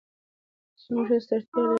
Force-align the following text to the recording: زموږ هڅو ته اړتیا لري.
زموږ 0.83 1.07
هڅو 1.11 1.25
ته 1.29 1.33
اړتیا 1.37 1.61
لري. 1.63 1.69